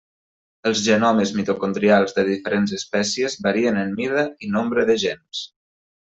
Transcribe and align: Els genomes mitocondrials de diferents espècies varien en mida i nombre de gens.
Els 0.69 0.79
genomes 0.85 1.33
mitocondrials 1.41 2.15
de 2.19 2.23
diferents 2.31 2.73
espècies 2.79 3.35
varien 3.47 3.77
en 3.85 3.91
mida 4.03 4.23
i 4.47 4.55
nombre 4.55 4.87
de 4.93 4.97
gens. 5.09 5.43